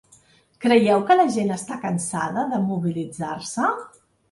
Creieu 0.63 1.03
que 1.09 1.17
la 1.19 1.25
gent 1.35 1.51
està 1.57 1.77
cansada 1.85 2.47
de 2.55 2.63
mobilitzar-se? 2.73 3.71